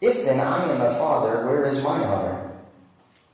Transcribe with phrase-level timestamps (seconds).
[0.00, 2.52] If then I am a father, where is my honor?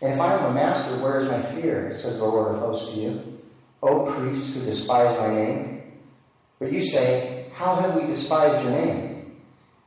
[0.01, 1.97] And if I am a master, where is my fear?
[1.97, 3.39] says the Lord of hosts to you.
[3.83, 5.83] O priests who despise my name.
[6.59, 9.37] But you say, How have we despised your name?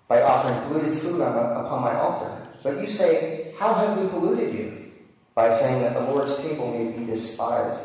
[0.08, 2.48] By offering polluted food upon my altar.
[2.64, 4.92] But you say, How have we polluted you?
[5.34, 7.80] By saying that the Lord's table may be despised.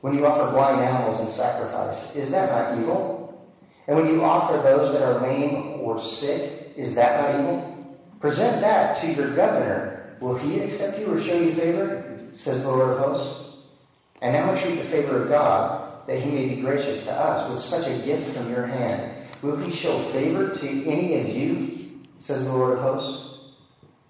[0.00, 3.50] When you offer blind animals in sacrifice, is that not evil?
[3.88, 7.75] And when you offer those that are lame or sick, is that not evil?
[8.20, 10.16] Present that to your governor.
[10.20, 12.28] Will he accept you or show you favor?
[12.32, 13.44] Says the Lord of hosts.
[14.22, 17.60] And now entreat the favor of God, that he may be gracious to us with
[17.60, 19.12] such a gift from your hand.
[19.42, 22.00] Will he show favor to any of you?
[22.18, 23.26] Says the Lord of hosts.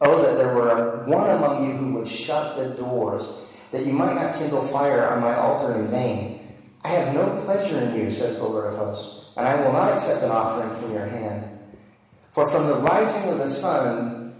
[0.00, 3.22] Oh, that there were one among you who would shut the doors,
[3.72, 6.55] that you might not kindle fire on my altar in vain.
[6.84, 9.94] I have no pleasure in you, says the Lord of hosts, and I will not
[9.94, 11.56] accept an offering from your hand.
[12.37, 14.34] For from the rising of the sun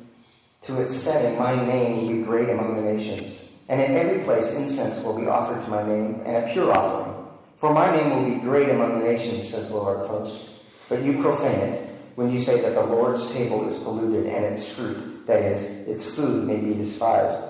[0.65, 3.49] to its setting, my name will be great among the nations.
[3.71, 7.27] And in every place incense will be offered to my name, and a pure offering.
[7.57, 10.47] For my name will be great among the nations, says the Lord of hosts.
[10.91, 14.69] But you profane it when you say that the Lord's table is polluted and its
[14.69, 17.43] fruit, that is, its food, may be despised.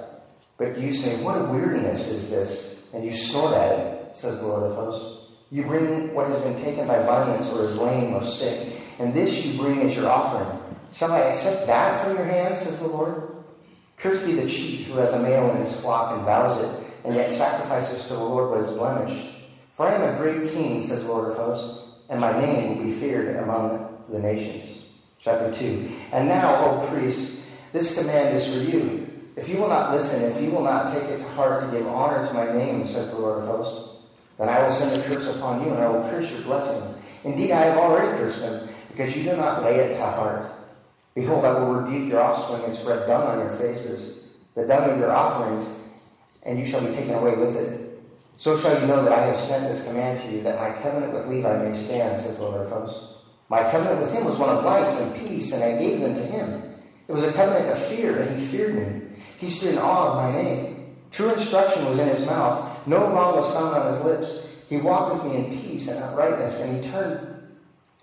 [0.58, 2.84] But you say, What a weirdness is this?
[2.94, 5.26] And you snort at it, says the Lord of hosts.
[5.50, 9.44] You bring what has been taken by violence or is lame or sick and this
[9.44, 10.58] you bring as your offering.
[10.92, 13.36] Shall I accept that from your hand, says the Lord?
[13.96, 17.14] Cursed be the cheat who has a male in his flock and vows it, and
[17.14, 19.34] yet sacrifices to the Lord what is blemished.
[19.72, 22.84] For I am a great king, says the Lord of hosts, and my name will
[22.84, 24.82] be feared among the nations.
[25.18, 25.90] Chapter 2.
[26.12, 29.06] And now, O priests, this command is for you.
[29.36, 31.86] If you will not listen, if you will not take it to heart to give
[31.88, 33.90] honor to my name, says the Lord of hosts,
[34.38, 36.96] then I will send a curse upon you, and I will curse your blessings.
[37.24, 40.50] Indeed, I have already cursed them because you do not lay it to heart.
[41.14, 44.98] Behold, I will rebuke your offspring and spread dung on your faces, the dung of
[44.98, 45.66] your offerings,
[46.44, 48.00] and you shall be taken away with it.
[48.38, 51.12] So shall you know that I have sent this command to you, that my covenant
[51.12, 53.12] with Levi may stand, says the Lord of hosts.
[53.50, 56.22] My covenant with him was one of life and peace, and I gave them to
[56.22, 56.62] him.
[57.06, 59.08] It was a covenant of fear, and he feared me.
[59.38, 60.96] He stood in awe of my name.
[61.12, 62.86] True instruction was in his mouth.
[62.86, 64.46] No wrong was found on his lips.
[64.68, 67.35] He walked with me in peace and uprightness, and he turned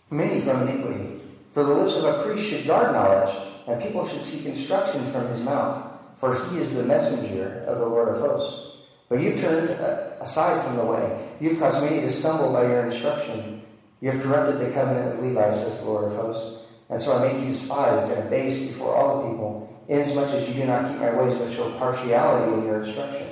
[0.09, 1.21] many from iniquity.
[1.51, 3.35] For the lips of a priest should guard knowledge,
[3.67, 7.85] and people should seek instruction from his mouth, for he is the messenger of the
[7.85, 8.77] Lord of hosts.
[9.09, 11.29] But you've turned uh, aside from the way.
[11.39, 13.61] You've caused many to stumble by your instruction.
[14.01, 16.63] You have corrupted the covenant of Levi, says the Lord of hosts.
[16.89, 20.55] And so I make you despised and abased before all the people, inasmuch as you
[20.55, 23.27] do not keep my ways but show partiality in your instruction.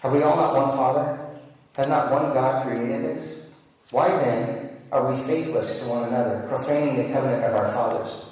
[0.00, 1.18] Have we all not one Father?
[1.76, 3.41] Has not one God created us?
[3.92, 8.24] Why then are we faithless to one another, profaning the covenant of our fathers?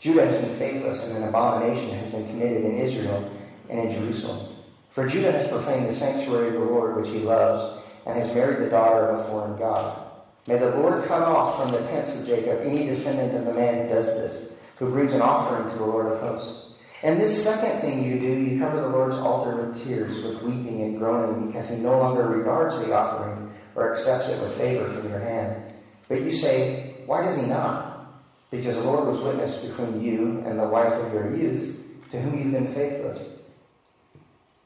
[0.00, 3.30] Judah has been faithless, and an abomination has been committed in Israel
[3.70, 4.56] and in Jerusalem.
[4.90, 8.58] For Judah has profaned the sanctuary of the Lord, which he loves, and has married
[8.58, 10.02] the daughter of a foreign God.
[10.48, 13.86] May the Lord cut off from the tents of Jacob any descendant of the man
[13.86, 16.74] who does this, who brings an offering to the Lord of hosts.
[17.04, 20.82] And this second thing you do, you cover the Lord's altar with tears, with weeping
[20.82, 23.43] and groaning, because he no longer regards the offering
[23.74, 25.72] or accepts it with favor from your hand.
[26.08, 28.06] But you say, why does he not?
[28.50, 32.38] Because the Lord was witness between you and the wife of your youth, to whom
[32.38, 33.40] you've been faithless.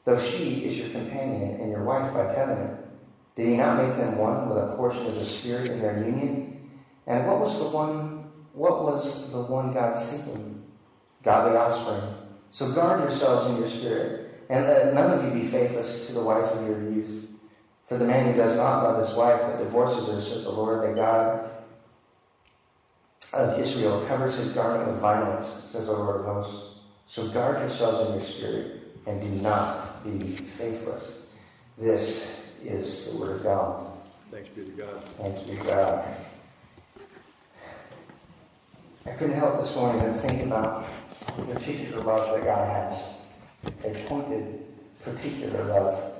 [0.05, 2.79] Though she is your companion and your wife by covenant,
[3.35, 6.69] did he not make them one with a portion of the Spirit in their union?
[7.07, 8.19] And what was the one
[8.53, 10.63] what was the one God seeking?
[11.23, 12.13] Godly offspring.
[12.49, 16.23] So guard yourselves in your spirit, and let none of you be faithless to the
[16.23, 17.31] wife of your youth.
[17.89, 20.87] For the man who does not love his wife but divorces her, says the Lord,
[20.87, 21.49] the God
[23.33, 26.79] of Israel, covers his garment with violence, says the Lord of hosts.
[27.07, 31.31] So guard yourselves in your spirit and do not be faithless.
[31.79, 33.87] This is the word of God.
[34.29, 35.03] Thanks be to God.
[35.03, 36.05] Thanks be to God.
[39.07, 40.85] I couldn't help this morning but think about
[41.35, 43.15] the particular love that God has.
[43.83, 44.63] A pointed,
[45.03, 46.13] particular love.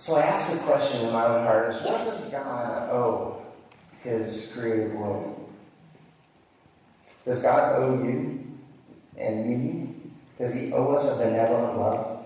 [0.00, 3.42] So I asked the question in my own heart is what does God owe
[4.02, 5.52] his created world?
[7.26, 8.50] Does God owe you
[9.18, 9.94] and me?
[10.38, 12.24] Does He owe us a benevolent love?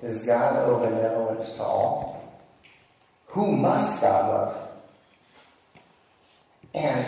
[0.00, 2.40] Does God owe benevolence to all?
[3.26, 4.68] Who must God love?
[6.76, 7.04] And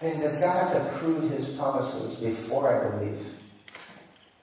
[0.00, 3.26] then does God have to prove His promises before I believe?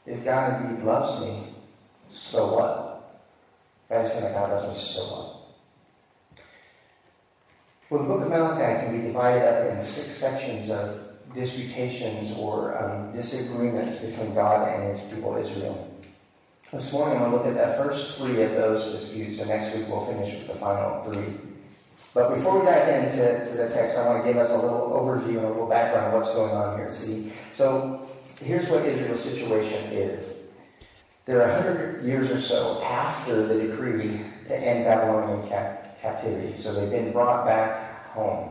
[0.05, 1.55] If God indeed loves me,
[2.11, 2.88] so what?
[3.89, 5.35] Just God loves me, so what?
[7.89, 12.77] Well, the book of Malachi can be divided up in six sections of disputations or
[12.77, 15.87] um, disagreements between God and his people Israel.
[16.71, 20.05] This morning I'll look at the first three of those disputes, and next week we'll
[20.05, 21.33] finish with the final three.
[22.13, 24.91] But before we dive into to the text, I want to give us a little
[24.91, 26.91] overview and a little background of what's going on here.
[26.91, 28.07] See, so
[28.39, 30.38] here's what Israel's situation is.
[31.29, 36.73] They're a hundred years or so after the decree to end Babylonian cap- captivity, so
[36.73, 38.49] they've been brought back home.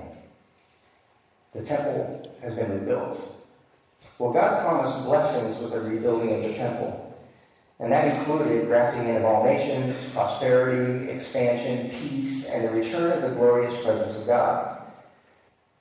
[1.55, 3.45] The temple has been rebuilt.
[4.21, 7.19] Well, God promised blessings with the rebuilding of the temple.
[7.81, 13.29] And that included grafting in of all nations, prosperity, expansion, peace, and the return of
[13.29, 14.83] the glorious presence of God.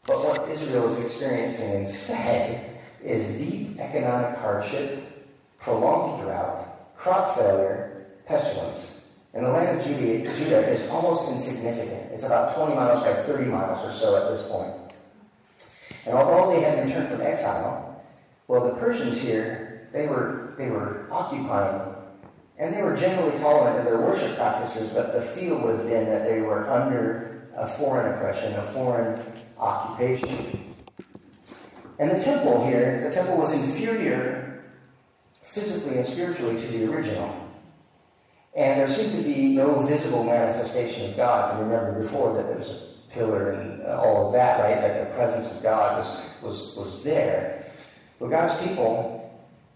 [0.08, 5.04] But what Israel is experiencing instead is deep economic hardship,
[5.60, 6.77] prolonged drought,
[7.08, 9.06] crop failure, pestilence.
[9.34, 12.12] And the land of Judah, is almost insignificant.
[12.12, 14.74] It's about 20 miles by 30 miles or so at this point.
[16.06, 18.04] And although they had returned from exile,
[18.48, 21.94] well, the Persians here, they were, they were occupying
[22.60, 26.06] and they were generally tolerant of their worship practices, but the feel would have been
[26.06, 29.22] that they were under a foreign oppression, a foreign
[29.60, 30.76] occupation.
[32.00, 34.47] And the temple here, the temple was inferior
[35.58, 37.48] physically and spiritually to the original.
[38.56, 41.56] And there seemed to be no visible manifestation of God.
[41.56, 44.82] And remember before that there was a pillar and all of that, right?
[44.82, 47.72] That the presence of God was, was, was there.
[48.20, 49.18] But God's people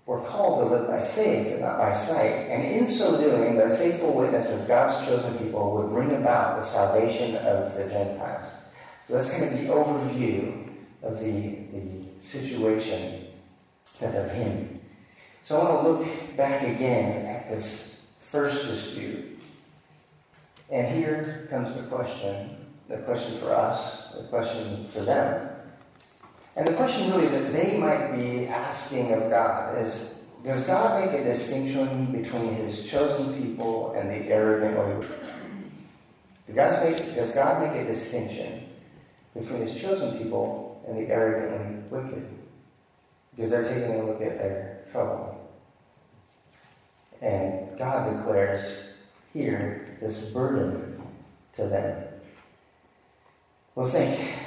[0.06, 2.50] were called to live by faith and not by sight.
[2.50, 7.36] And in so doing, their faithful witnesses, God's chosen people, would bring about the salvation
[7.38, 8.51] of the Gentiles.
[9.07, 10.69] So that's kind of the overview
[11.04, 13.28] of the, the situation
[14.00, 14.81] that they're in.
[15.44, 19.40] So I want to look back again at this first dispute.
[20.70, 22.58] And here comes the question
[22.88, 25.50] the question for us, the question for them.
[26.58, 31.18] And the question really that they might be asking of God is Does God make
[31.20, 35.08] a distinction between his chosen people and the arrogantly
[36.54, 38.68] does, make, does God make a distinction
[39.34, 42.28] between his chosen people and the arrogantly wicked?
[43.36, 45.31] Because they're taking a look at their trouble.
[47.21, 48.94] And God declares
[49.33, 51.01] here this burden
[51.53, 52.03] to them.
[53.75, 54.38] Well, think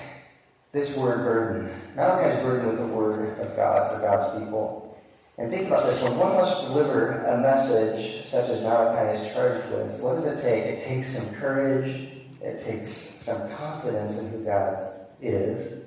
[0.72, 1.70] this word burden.
[1.94, 5.00] Malachi is burdened with the word of God for God's people.
[5.38, 6.02] And think about this.
[6.02, 10.42] When one must deliver a message such as Malachi is charged with, what does it
[10.42, 10.64] take?
[10.64, 12.10] It takes some courage.
[12.40, 14.86] It takes some confidence in who God
[15.20, 15.84] is.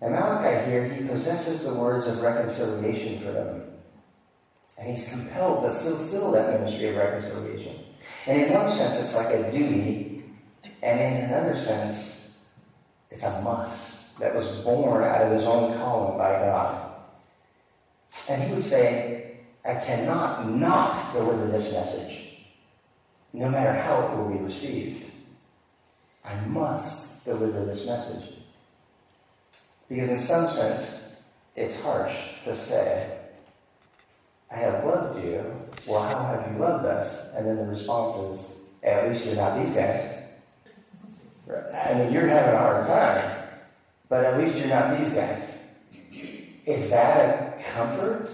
[0.00, 3.62] And Malachi here, he possesses the words of reconciliation for them.
[4.78, 7.76] And he's compelled to fulfill that ministry of reconciliation.
[8.26, 10.24] And in one sense, it's like a duty.
[10.82, 12.36] And in another sense,
[13.10, 16.92] it's a must that was born out of his own calling by God.
[18.28, 22.38] And he would say, I cannot not deliver this message,
[23.32, 25.04] no matter how it will be received.
[26.24, 28.34] I must deliver this message.
[29.88, 31.16] Because in some sense,
[31.54, 32.14] it's harsh
[32.44, 33.15] to say,
[34.50, 35.44] I have loved you.
[35.86, 37.34] Well, how have you loved us?
[37.34, 40.12] And then the response is, at least you're not these guys.
[41.74, 43.48] I mean, you're having a hard time,
[44.08, 45.42] but at least you're not these guys.
[46.64, 48.28] Is that a comfort?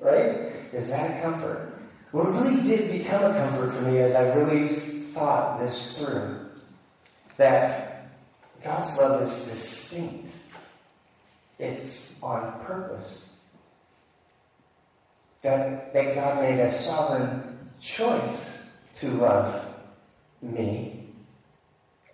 [0.00, 0.52] Right?
[0.72, 1.74] Is that a comfort?
[2.12, 6.46] What really did become a comfort for me as I really thought this through,
[7.36, 8.10] that
[8.62, 10.26] God's love is distinct.
[11.58, 13.27] It's on purpose.
[15.42, 18.62] That, that God made a sovereign choice
[19.00, 19.74] to love
[20.42, 20.98] me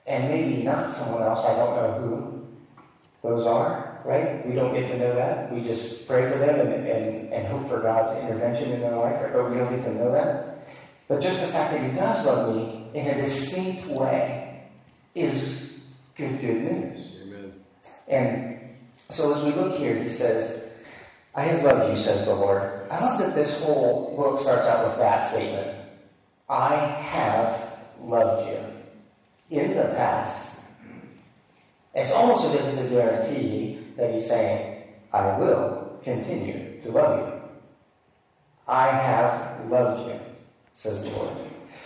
[0.07, 1.45] and maybe not someone else.
[1.47, 4.47] I don't know who those are, right?
[4.47, 5.53] We don't get to know that.
[5.53, 9.19] We just pray for them and, and, and hope for God's intervention in their life,
[9.33, 10.67] but we don't get to know that.
[11.09, 14.65] But just the fact that He does love me in a distinct way
[15.15, 15.73] is
[16.15, 17.07] good, good news.
[17.23, 17.53] Amen.
[18.09, 18.59] And
[19.09, 20.64] so as we look here, He says,
[21.35, 22.63] I have loved you, says the Lord.
[22.91, 25.77] I love that this whole book starts out with that statement.
[26.49, 30.61] I have loved you in the past.
[31.95, 37.19] It's almost as if it's a guarantee that he's saying, I will continue to love
[37.19, 37.41] you.
[38.67, 40.21] I have loved you,
[40.75, 41.37] says the Lord.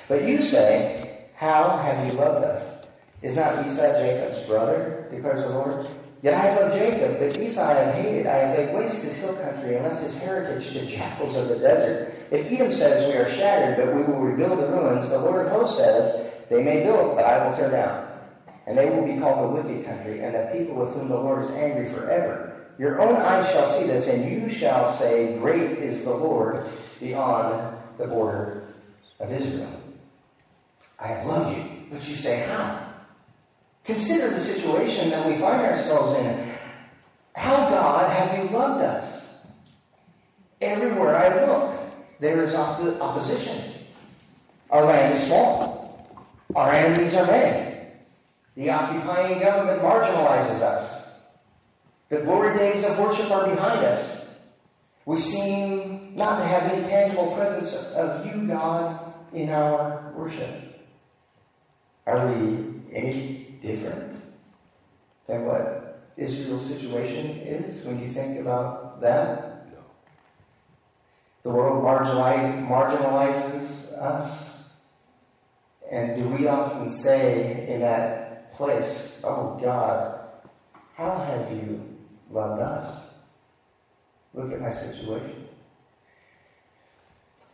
[0.09, 2.87] But you say, How have you loved us?
[3.23, 5.87] Is not Esau Jacob's brother, declares the Lord?
[6.21, 8.27] Yet I loved Jacob, but Esau I have hated.
[8.27, 11.59] I have laid waste his hill country and left his heritage to jackals of the
[11.59, 12.13] desert.
[12.33, 15.53] If Edom says, We are shattered, but we will rebuild the ruins, the Lord of
[15.53, 18.09] hosts says, They may build, but I will tear down.
[18.67, 21.45] And they will be called the wicked country, and the people with whom the Lord
[21.45, 22.67] is angry forever.
[22.79, 26.65] Your own eyes shall see this, and you shall say, Great is the Lord
[26.99, 28.65] beyond the border
[29.21, 29.73] of Israel.
[30.99, 32.88] I loved you, but you say, How?
[33.89, 36.47] Consider the situation that we find ourselves in.
[37.35, 39.39] How, God, have you loved us?
[40.61, 41.75] Everywhere I look,
[42.21, 43.73] there is op- opposition.
[44.69, 46.07] Our land is small.
[46.55, 47.79] Our enemies are many.
[48.57, 51.09] The occupying government marginalizes us.
[52.11, 54.29] The glory days of worship are behind us.
[55.07, 60.85] We seem not to have any tangible presence of you, God, in our worship.
[62.05, 64.21] Are we any different
[65.27, 69.67] than what Israel's situation is when you think about that?
[69.73, 69.79] No.
[71.43, 74.65] The world marginalizes us.
[75.91, 80.21] And do we often say in that place, Oh God,
[80.95, 81.97] how have you
[82.31, 83.05] loved us?
[84.35, 85.49] Look at my situation.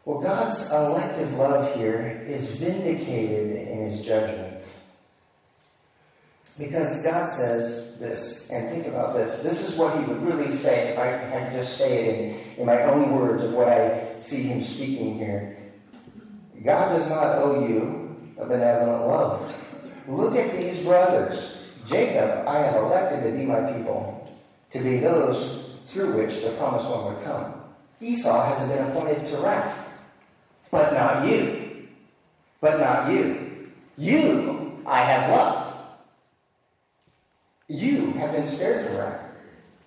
[0.04, 4.43] Well, God's elective love here is vindicated in his judgment.
[6.58, 9.42] Because God says this, and think about this.
[9.42, 12.20] This is what he would really say if I, I just say it
[12.56, 15.56] in, in my own words of what I see him speaking here.
[16.62, 19.54] God does not owe you a benevolent love.
[20.06, 21.58] Look at these brothers.
[21.86, 24.32] Jacob, I have elected to be my people,
[24.70, 27.52] to be those through which the promised one would come.
[28.00, 29.92] Esau has been appointed to wrath,
[30.70, 31.88] but not you.
[32.60, 33.70] But not you.
[33.98, 35.53] You I have loved.
[37.68, 39.20] You have been spared from wrath.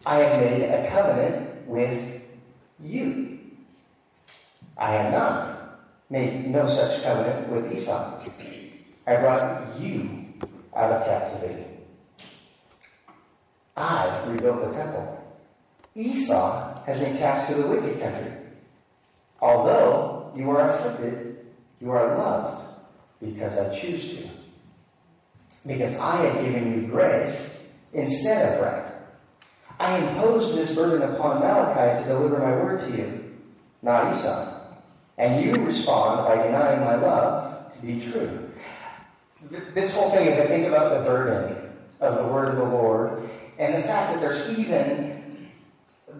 [0.05, 2.21] I have made a covenant with
[2.83, 3.39] you.
[4.77, 5.79] I have not
[6.09, 8.23] made no such covenant with Esau.
[9.05, 10.33] I brought you
[10.75, 11.65] out of captivity.
[13.75, 15.37] I rebuilt the temple.
[15.93, 18.31] Esau has been cast to the wicked country.
[19.39, 21.45] Although you are afflicted,
[21.79, 22.63] you are loved
[23.21, 24.29] because I choose to.
[25.67, 27.56] Because I have given you grace
[27.93, 28.93] instead of wrath.
[29.79, 33.35] I imposed this burden upon Malachi to deliver my word to you,
[33.81, 34.53] not Esau.
[35.17, 38.51] And you respond by denying my love to be true.
[39.73, 43.21] This whole thing, as I think about the burden of the word of the Lord,
[43.59, 45.49] and the fact that there's even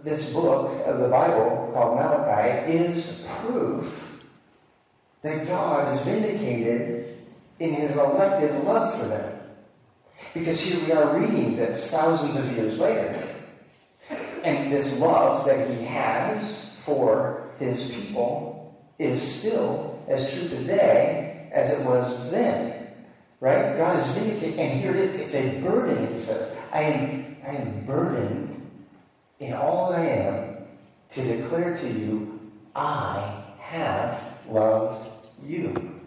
[0.04, 4.24] this book of the Bible called Malachi, is proof
[5.24, 7.10] that God is vindicated
[7.60, 9.37] in his elective love for them.
[10.34, 13.24] Because here we are reading this thousands of years later.
[14.44, 21.80] And this love that he has for his people is still as true today as
[21.80, 22.88] it was then.
[23.40, 23.78] Right?
[23.78, 24.60] God is vindicated.
[24.60, 25.16] And here it is.
[25.16, 26.56] It's a burden, he says.
[26.72, 28.48] I am, I am burdened
[29.40, 30.58] in all I am
[31.10, 35.10] to declare to you, I have loved
[35.44, 36.02] you.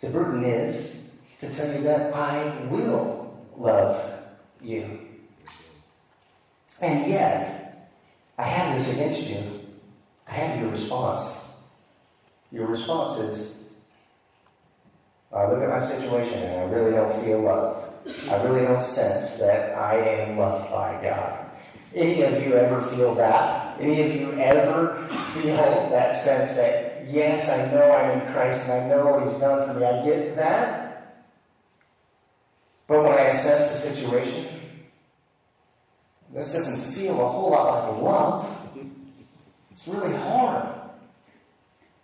[0.00, 0.96] The burden is
[1.46, 4.20] to tell you that I will love
[4.60, 5.00] you.
[6.80, 7.90] And yet,
[8.38, 9.60] I have this against you.
[10.28, 11.44] I have your response.
[12.52, 13.64] Your response is,
[15.32, 18.08] I look at my situation and I really don't feel loved.
[18.28, 21.50] I really don't sense that I am loved by God.
[21.94, 23.80] Any of you ever feel that?
[23.80, 28.84] Any of you ever feel that sense that, yes, I know I'm in Christ and
[28.84, 29.86] I know what He's done for me?
[29.86, 30.85] I get that.
[32.86, 34.46] But when I assess the situation,
[36.32, 38.68] this doesn't feel a whole lot like love.
[39.70, 40.68] It's really hard.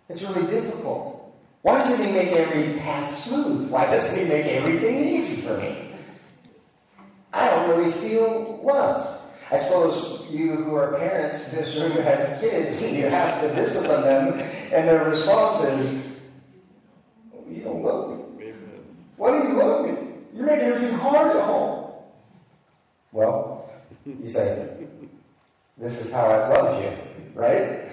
[0.09, 1.33] It's really difficult.
[1.61, 3.69] Why doesn't he make every path smooth?
[3.69, 5.89] Why doesn't he make everything easy for me?
[7.31, 9.21] I don't really feel love.
[9.51, 13.55] I suppose you who are parents in this room have kids and you have to
[13.55, 14.39] discipline them,
[14.73, 16.19] and their response is,
[17.49, 18.53] You don't love me.
[19.15, 20.02] Why do you love me?
[20.33, 21.93] You're making everything hard at home.
[23.11, 23.69] Well,
[24.05, 24.87] you say,
[25.77, 26.97] This is how I've loved you,
[27.33, 27.87] right?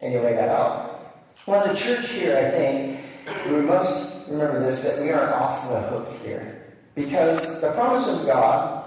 [0.00, 1.14] And you lay that out.
[1.46, 3.00] Well, the church here, I think,
[3.46, 6.72] we must remember this that we aren't off the hook here.
[6.94, 8.84] Because the promise of God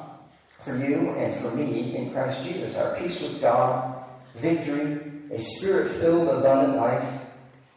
[0.67, 2.77] for you and for me in Christ Jesus.
[2.77, 4.03] Our peace with God,
[4.35, 4.99] victory,
[5.31, 7.21] a spirit filled, abundant life.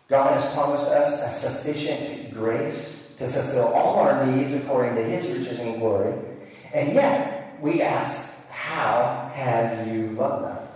[0.08, 5.36] God has promised us a sufficient grace to fulfill all our needs according to his
[5.36, 6.14] riches and glory.
[6.72, 10.68] And yet, we ask, How have you loved us?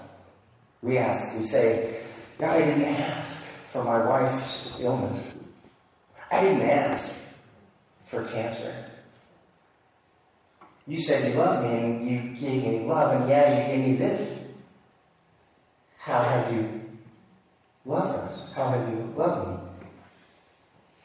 [0.82, 1.96] We ask, we say,
[2.38, 5.34] God, I didn't ask for my wife's illness.
[6.30, 7.18] I didn't ask
[8.08, 8.90] for cancer.
[10.86, 13.96] You said you loved me and you gave me love, and yeah, you gave me
[13.96, 14.44] this.
[15.96, 16.82] How have you
[17.86, 18.52] loved us?
[18.52, 19.63] How have you loved me?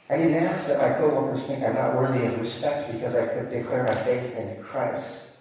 [0.09, 3.51] I didn't ask that my coworkers think I'm not worthy of respect because I could
[3.51, 5.31] declare my faith in Christ.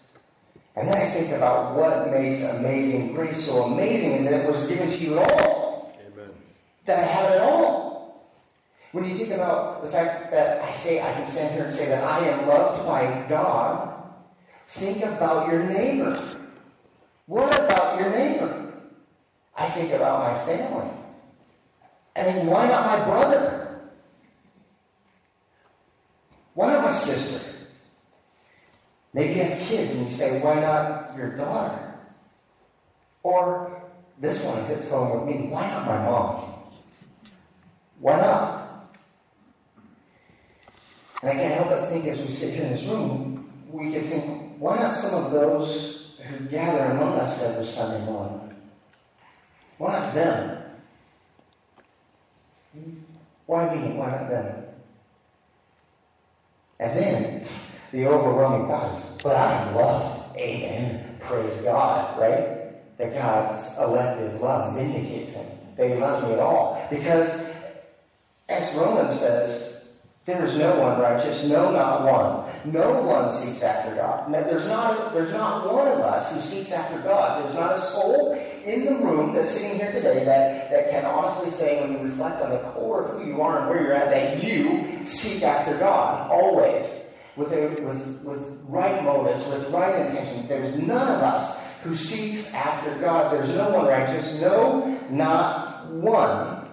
[0.76, 4.68] And then I think about what makes amazing grace so amazing is that it was
[4.68, 5.96] given to you at all.
[6.06, 6.30] Amen.
[6.84, 8.37] That I have it all.
[8.92, 11.87] When you think about the fact that I say I can stand here and say
[11.88, 13.98] that I am loved by God,
[14.68, 16.22] Think about your neighbor.
[17.26, 18.72] What about your neighbor?
[19.56, 20.90] I think about my family.
[22.14, 23.67] And then why not my brother?
[26.59, 27.41] Why not my sister?
[29.15, 31.95] Maybe you have kids and you say, why not your daughter?
[33.23, 33.81] Or
[34.19, 36.55] this one hits home with me, why not my mom?
[38.00, 38.88] Why not?
[41.23, 44.03] And I can't help but think as we sit here in this room, we can
[44.03, 48.53] think, why not some of those who gather among us every Sunday morning?
[49.77, 50.62] Why not them?
[53.47, 53.93] Why me?
[53.93, 54.67] Why not them?
[56.80, 57.44] And then
[57.92, 62.97] the overwhelming thought is, but I love, amen, praise God, right?
[62.99, 65.47] That God's elective love vindicates him.
[65.76, 66.85] They love me at all.
[66.90, 67.49] Because,
[68.49, 69.67] as Romans says,
[70.28, 72.70] there is no one righteous, no, not one.
[72.70, 74.30] No one seeks after God.
[74.30, 77.42] There's not, there's not one of us who seeks after God.
[77.42, 81.50] There's not a soul in the room that's sitting here today that, that can honestly
[81.50, 84.11] say, when you reflect on the core of who you are and where you're at,
[84.11, 86.85] that you seek after God always
[87.37, 90.46] with, a, with, with right motives, with right intentions.
[90.46, 93.33] There's none of us who seeks after God.
[93.33, 96.67] There's no one righteous, no, not one.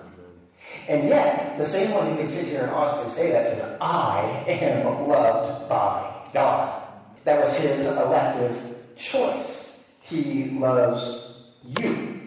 [0.88, 4.44] And yet, the same one who can sit here and honestly say that says, I
[4.48, 6.84] am loved by God.
[7.24, 9.80] That was his elective choice.
[10.02, 11.34] He loves
[11.80, 12.22] you.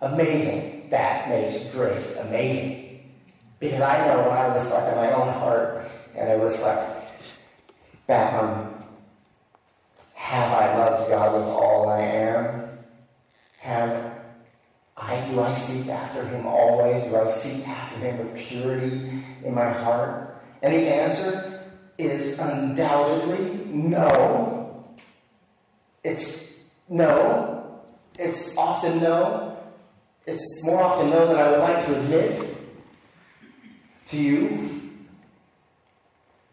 [0.00, 0.88] Amazing.
[0.90, 3.00] That makes grace amazing.
[3.58, 7.08] Because I know when I reflect on my own heart and I reflect
[8.06, 8.74] back on
[10.14, 12.78] have I loved God with all I am?
[13.58, 14.13] Have
[15.06, 17.04] I, do I seek after him always?
[17.04, 19.10] Do I seek after him with purity
[19.44, 20.42] in my heart?
[20.62, 21.62] And the answer
[21.98, 24.96] is undoubtedly no.
[26.02, 26.54] It's
[26.88, 27.82] no.
[28.18, 29.58] It's often no.
[30.26, 32.56] It's more often no than I would like to admit
[34.08, 34.80] to you.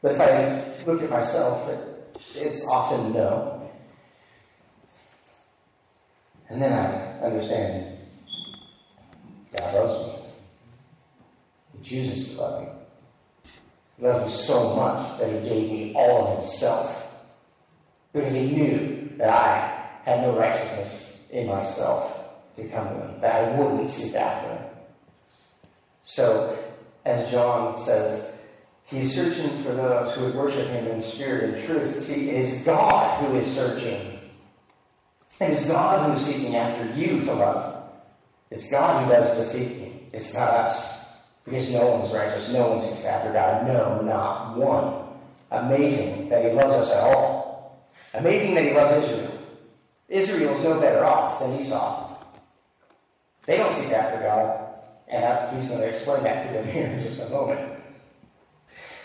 [0.01, 3.69] But if I look at myself, it, it's often no.
[6.49, 7.99] And then I understand
[9.55, 10.13] God loves me.
[11.77, 12.69] He chooses to love me.
[13.97, 17.13] He loves me so much that he gave me all of himself.
[18.13, 23.35] Because he knew that I had no righteousness in myself to come to him, that
[23.35, 24.65] I wouldn't seek after him.
[26.03, 26.57] So,
[27.05, 28.31] as John says,
[28.91, 31.97] He's searching for those who would worship him in spirit and truth.
[32.01, 34.19] See, it is God who is searching.
[35.39, 37.80] It is God who is seeking after you to love.
[38.51, 40.09] It's God who does the seeking.
[40.13, 41.07] It's not us.
[41.45, 42.51] Because no one's righteous.
[42.51, 43.65] No one seeks after God.
[43.65, 45.07] No, not one.
[45.49, 47.89] Amazing that He loves us at all.
[48.13, 49.37] Amazing that He loves Israel.
[50.09, 52.15] Israel is no better off than Esau.
[53.45, 54.67] They don't seek after God.
[55.07, 57.79] And He's going to explain that to them here in just a moment.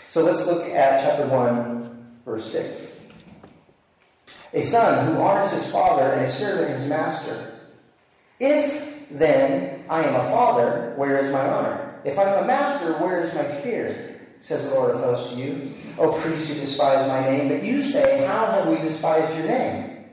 [0.09, 2.97] So let's look at chapter 1, verse 6.
[4.53, 7.53] A son who honors his father and a servant his master.
[8.39, 11.99] If then I am a father, where is my honor?
[12.03, 14.21] If I'm a master, where is my fear?
[14.39, 15.73] Says the Lord of hosts to you.
[15.97, 20.05] O priests who despise my name, but you say, How have we despised your name?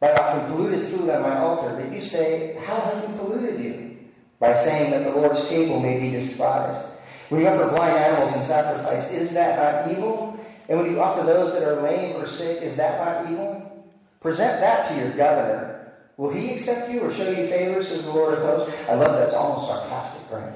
[0.00, 1.76] By offering polluted food on my altar.
[1.76, 3.98] But you say, How have we polluted you?
[4.40, 6.88] By saying that the Lord's table may be despised.
[7.28, 10.38] When you offer blind animals in sacrifice, is that not evil?
[10.68, 13.86] And when you offer those that are lame or sick, is that not evil?
[14.20, 15.77] Present that to your governor.
[16.18, 18.88] Will he accept you or show you favor, says the Lord of hosts?
[18.90, 19.28] I love that.
[19.28, 20.52] It's almost sarcastic, right?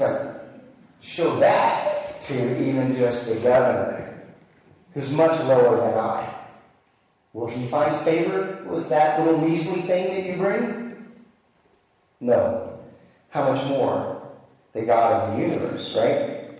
[0.00, 0.40] Like,
[1.02, 4.22] show that to even just the governor,
[4.94, 6.34] who's much lower than I.
[7.34, 11.04] Will he find favor with that little measly thing that you bring?
[12.20, 12.78] No.
[13.28, 14.22] How much more
[14.72, 16.58] the God of the universe, right?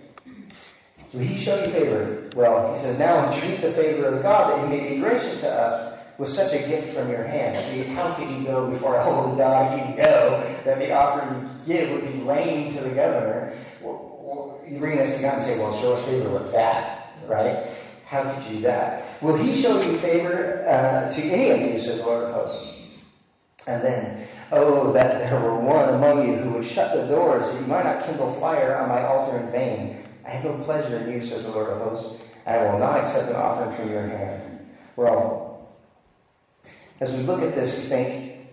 [1.13, 2.29] Will he show you favor?
[2.35, 5.49] Well, he says, now entreat the favor of God that he may be gracious to
[5.49, 7.63] us with such a gift from your hand.
[7.65, 11.41] See, how could you go before a holy God if you know that the offering
[11.41, 13.53] you give would be lame to the governor?
[13.81, 17.67] Well, you bring this to God and say, well, show us favor with that, right?
[18.07, 19.21] How could you do that?
[19.21, 22.71] Will he show you favor uh, to any of you, says the Lord of hosts?
[23.67, 27.59] And then, oh, that there were one among you who would shut the doors, that
[27.59, 29.97] you might not kindle fire on my altar in vain.
[30.25, 32.21] I have no pleasure in you, says the Lord of hosts.
[32.45, 34.67] And I will not accept an offering from your hand.
[34.95, 35.44] Well,
[37.01, 38.47] as we look at this, we think,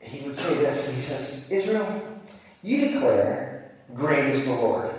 [0.00, 0.94] he would say this.
[0.94, 2.20] He says, Israel,
[2.62, 4.94] you declare, Great is the Lord.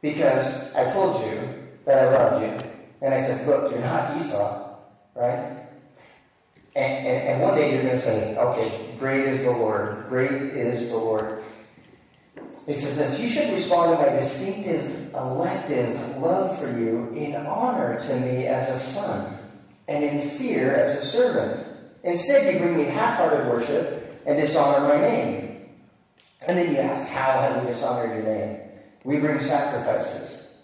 [0.00, 2.70] Because I told you that I loved you.
[3.02, 4.76] And I said, Look, you're not Esau,
[5.14, 5.56] right?
[6.76, 10.06] And, and, and one day you're going to say, Okay, great is the Lord.
[10.08, 11.42] Great is the Lord.
[12.66, 17.98] He says this You should respond to my distinctive, elective love for you in honor
[17.98, 19.38] to me as a son,
[19.90, 21.66] and in fear as a servant.
[22.04, 25.68] Instead, you bring me half hearted worship and dishonor my name.
[26.46, 28.60] And then you ask, How have we dishonored your name?
[29.04, 30.54] We bring sacrifices.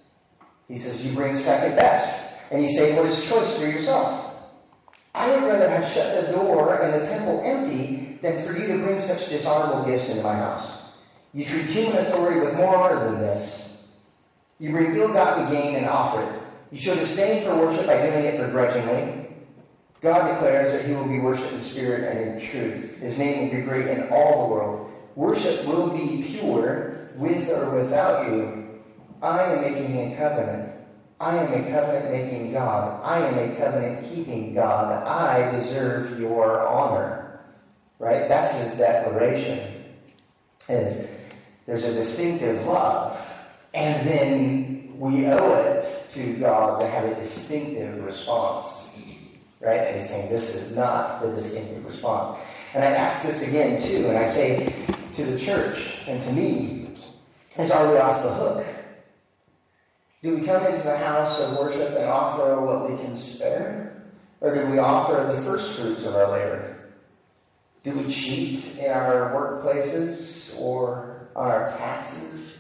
[0.69, 2.35] He says, You bring second best.
[2.53, 4.33] And you say, What is choice for yourself?
[5.13, 8.79] I would rather have shut the door and the temple empty than for you to
[8.79, 10.83] bring such dishonorable gifts into my house.
[11.35, 13.87] You treat human authority with more honor than this.
[14.61, 16.43] You bring ill gotten gain and offer it.
[16.71, 19.29] You show disdain for worship by doing it begrudgingly.
[20.01, 22.99] God declares that he will be worshipped in spirit and in truth.
[22.99, 24.93] His name will be great in all the world.
[25.15, 28.81] Worship will be pure with or without you.
[29.23, 30.73] I am making a covenant.
[31.19, 33.03] I am a covenant making God.
[33.03, 35.07] I am a covenant keeping God.
[35.07, 37.41] I deserve your honor.
[37.99, 38.29] Right?
[38.29, 39.85] That's his declaration.
[40.69, 41.09] Is
[41.65, 43.19] there's a distinctive love,
[43.73, 48.91] and then we owe it to God to have a distinctive response.
[49.61, 49.81] Right?
[49.81, 52.39] And he's saying this is not the distinctive response.
[52.75, 54.73] And I ask this again too, and I say
[55.15, 56.89] to the church and to me,
[57.59, 58.67] is are we off the hook?
[60.23, 64.03] Do we come into the house of worship and offer what we can spare?
[64.41, 66.77] Or do we offer the first fruits of our labor?
[67.83, 72.59] Do we cheat in our workplaces or on our taxes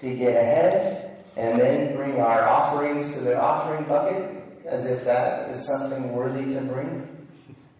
[0.00, 5.50] to get ahead and then bring our offerings to the offering bucket as if that
[5.50, 7.08] is something worthy to bring?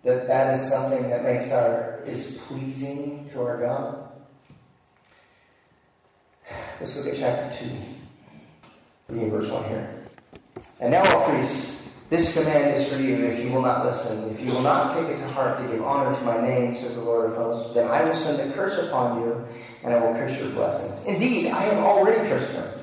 [0.04, 4.04] That that is something that makes our is pleasing to our God?
[6.80, 7.70] Let's look at chapter 2.
[9.08, 10.04] Reading verse 1 here.
[10.80, 14.30] And now, all priests, this command is for you if you will not listen.
[14.30, 16.94] If you will not take it to heart to give honor to my name, says
[16.94, 19.46] the Lord of hosts, then I will send a curse upon you,
[19.84, 21.04] and I will curse your blessings.
[21.06, 22.73] Indeed, I have already cursed them,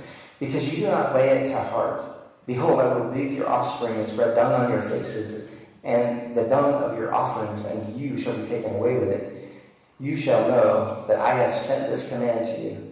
[0.42, 2.04] because you do not lay it to heart.
[2.46, 5.50] Behold, I will rebuke your offspring and spread dung on your faces,
[5.86, 9.50] and the dung of your offerings, and you shall be taken away with it.
[10.02, 12.92] You shall know that I have sent this command to you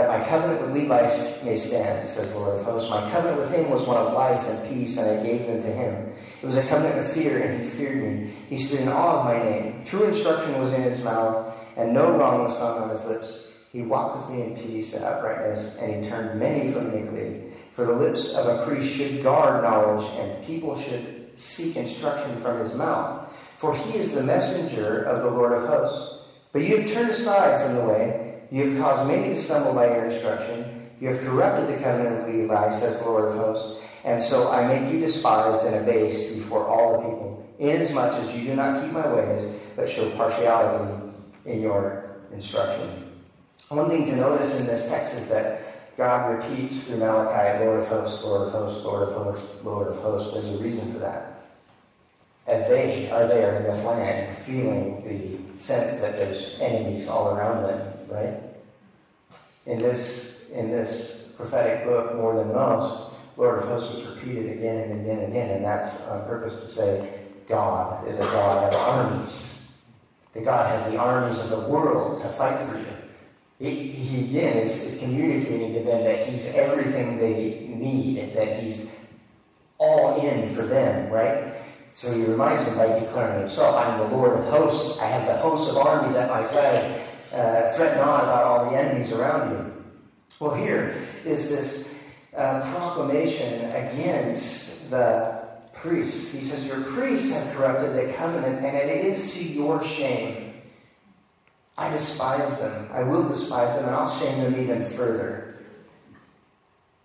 [0.00, 1.02] that my covenant with Levi
[1.44, 2.88] may stand, says the Lord of hosts.
[2.88, 5.70] My covenant with him was one of life and peace, and I gave them to
[5.70, 6.12] him.
[6.42, 8.32] It was a covenant of fear, and he feared me.
[8.48, 9.84] He stood in awe of my name.
[9.84, 13.46] True instruction was in his mouth, and no wrong was found on his lips.
[13.72, 17.52] He walked with me in peace and uprightness, and he turned many from iniquity.
[17.74, 22.64] For the lips of a priest should guard knowledge, and people should seek instruction from
[22.64, 23.32] his mouth.
[23.58, 26.24] For he is the messenger of the Lord of hosts.
[26.52, 29.86] But you have turned aside from the way you have caused many to stumble by
[29.86, 30.90] your instruction.
[31.00, 33.80] You have corrupted the covenant of Levi, says the Lord of hosts.
[34.04, 38.46] And so I make you despised and abased before all the people, inasmuch as you
[38.46, 41.12] do not keep my ways, but show partiality
[41.44, 43.09] in your instruction.
[43.70, 47.88] One thing to notice in this text is that God repeats through Malachi, Lord of
[47.88, 50.34] hosts, Lord of hosts, Lord of hosts, Lord of hosts.
[50.34, 51.44] There's a reason for that.
[52.48, 57.62] As they are there in this land, feeling the sense that there's enemies all around
[57.62, 58.40] them, right?
[59.66, 64.90] In this in this prophetic book, more than most, Lord of hosts is repeated again
[64.90, 68.74] and again and again, and that's on purpose to say God is a God of
[68.74, 69.76] armies.
[70.34, 72.99] That God has the armies of the world to fight for you.
[73.60, 78.92] He, again is, is communicating to them that He's everything they need, that He's
[79.78, 81.54] all in for them, right?
[81.92, 84.98] So he reminds them by declaring himself, I'm the Lord of hosts.
[85.00, 87.00] I have the hosts of armies at my side
[87.32, 89.84] uh, fret not about all the enemies around you.
[90.38, 91.94] Well, here is this
[92.36, 96.32] uh, proclamation against the priests.
[96.32, 100.49] He says, Your priests have corrupted the covenant, and it is to your shame.
[101.80, 102.90] I despise them.
[102.92, 105.56] I will despise them, and I'll shame them even further.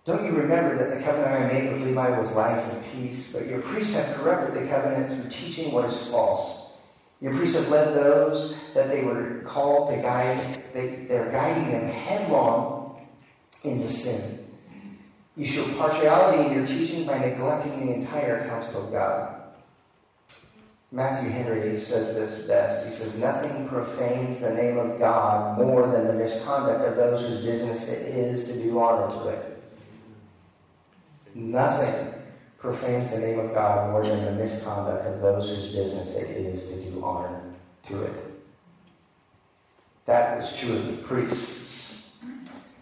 [0.04, 3.32] Don't you remember that the covenant I made with Levi was life and peace?
[3.32, 6.74] But your priests have corrupted the covenant through teaching what is false.
[7.22, 11.88] Your priests have led those that they were called to guide, they, they're guiding them
[11.88, 13.00] headlong
[13.64, 14.46] into sin.
[15.38, 19.35] You show partiality in your teaching by neglecting the entire counsel of God.
[20.96, 22.86] Matthew Henry says this best.
[22.86, 27.44] He says, Nothing profanes the name of God more than the misconduct of those whose
[27.44, 29.62] business it is to do honor to it.
[31.34, 32.14] Nothing
[32.56, 36.70] profanes the name of God more than the misconduct of those whose business it is
[36.70, 37.42] to do honor
[37.88, 38.14] to it.
[40.06, 42.12] That is true of the priests,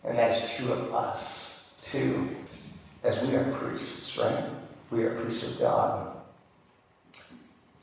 [0.04, 2.36] and that's true of us, too
[3.02, 4.44] as we are priests, right?
[4.92, 6.13] We are priests of God.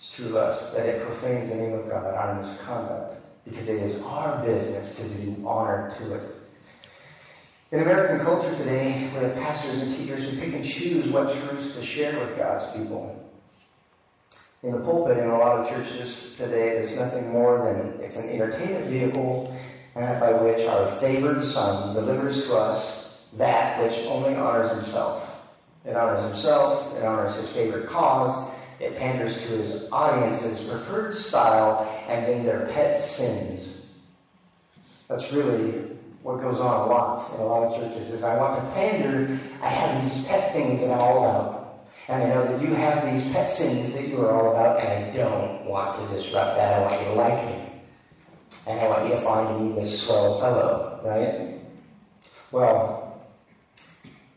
[0.01, 3.83] It's true of us that it profanes the name of God, our misconduct, because it
[3.83, 6.23] is our business to do honor to it.
[7.71, 11.77] In American culture today, we have pastors and teachers who pick and choose what truths
[11.77, 13.31] to share with God's people.
[14.63, 18.29] In the pulpit, in a lot of churches today, there's nothing more than it's an
[18.29, 19.55] entertainment vehicle
[19.95, 25.47] uh, by which our favored son delivers to us that which only honors himself.
[25.85, 31.87] It honors himself, it honors his favorite cause, it panders to his audience's preferred style
[32.07, 33.83] and then their pet sins.
[35.07, 35.91] That's really
[36.23, 39.39] what goes on a lot in a lot of churches is I want to pander,
[39.61, 41.87] I have these pet things that I'm all about.
[42.07, 45.11] And I know that you have these pet sins that you are all about, and
[45.11, 46.73] I don't want to disrupt that.
[46.73, 47.65] I want you to like me.
[48.67, 51.59] And I want you to find me this swell fellow, right?
[52.51, 53.21] Well,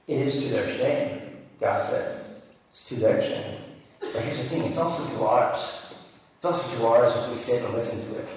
[0.06, 1.20] it is to their shame,
[1.60, 2.42] God says.
[2.70, 3.63] It's to their shame.
[4.00, 5.92] But here's the thing it's also to ours.
[6.36, 8.28] It's also to ours if we sit and listen to it.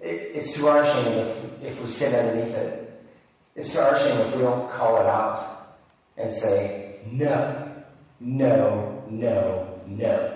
[0.00, 3.04] it it's to our shame if, if we sit underneath it.
[3.54, 5.78] It's to our shame if we don't call it out
[6.16, 7.72] and say, no,
[8.20, 10.34] no, no, no.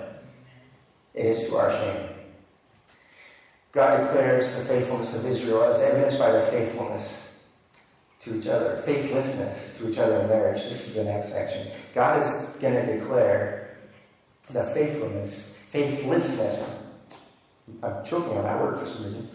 [1.14, 2.08] It is to our shame.
[3.72, 7.40] God declares the faithfulness of Israel as evidenced by their faithfulness
[8.20, 10.62] to each other, faithlessness to each other in marriage.
[10.62, 11.68] This is the next section.
[11.94, 13.61] God is going to declare
[14.50, 16.84] the faithfulness, faithlessness.
[17.82, 19.28] I'm choking on that word for some reason.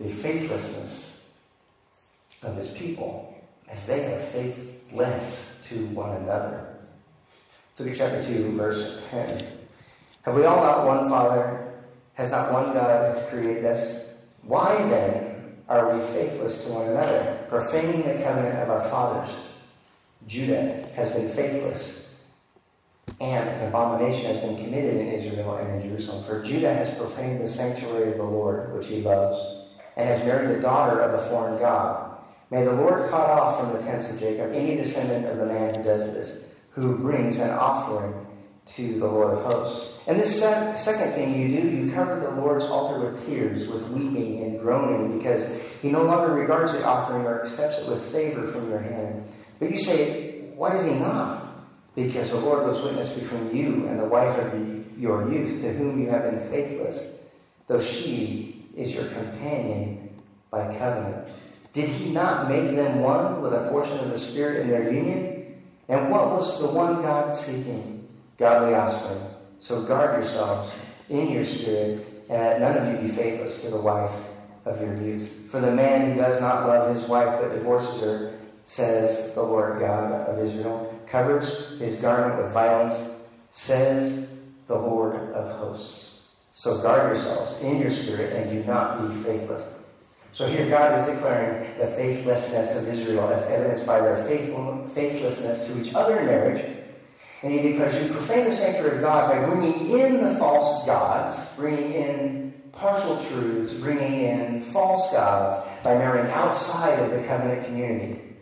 [0.00, 1.32] The faithlessness
[2.42, 3.34] of his people
[3.68, 6.76] as they are faithless to one another.
[7.78, 9.44] Look at chapter 2, verse 10.
[10.22, 11.72] Have we all not one Father?
[12.14, 14.12] Has not one God created us?
[14.42, 19.34] Why then are we faithless to one another, profaning the covenant of our fathers?
[20.26, 22.03] Judah has been faithless,
[23.20, 26.24] and an abomination has been committed in Israel and in Jerusalem.
[26.24, 30.56] For Judah has profaned the sanctuary of the Lord, which he loves, and has married
[30.56, 32.18] the daughter of a foreign God.
[32.50, 35.74] May the Lord cut off from the tents of Jacob any descendant of the man
[35.74, 38.14] who does this, who brings an offering
[38.76, 39.92] to the Lord of hosts.
[40.06, 44.42] And this second thing you do, you cover the Lord's altar with tears, with weeping
[44.42, 48.68] and groaning, because he no longer regards the offering or accepts it with favor from
[48.68, 49.26] your hand.
[49.58, 51.43] But you say, why does he not?
[51.94, 56.02] Because the Lord was witness between you and the wife of your youth, to whom
[56.02, 57.22] you have been faithless,
[57.68, 60.10] though she is your companion
[60.50, 61.28] by covenant.
[61.72, 65.56] Did he not make them one with a portion of the Spirit in their union?
[65.88, 68.08] And what was the one God seeking?
[68.38, 69.22] Godly offspring.
[69.60, 70.72] So guard yourselves
[71.08, 74.28] in your spirit, and that none of you be faithless to the wife
[74.64, 75.50] of your youth.
[75.50, 79.80] For the man who does not love his wife but divorces her, says the Lord
[79.80, 83.14] God of Israel, covers his garment with violence,
[83.52, 84.28] says
[84.66, 86.22] the Lord of hosts.
[86.52, 89.78] So guard yourselves in your spirit and do not be faithless.
[90.32, 95.68] So here God is declaring the faithlessness of Israel as evidenced by their faithful, faithlessness
[95.68, 96.74] to each other in marriage
[97.44, 101.54] and he declares, You profane the sanctuary of God by bringing in the false gods,
[101.56, 108.33] bringing in partial truths, bringing in false gods, by marrying outside of the covenant community.